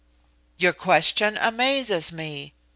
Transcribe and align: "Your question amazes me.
"Your 0.57 0.73
question 0.73 1.37
amazes 1.37 2.11
me. 2.11 2.55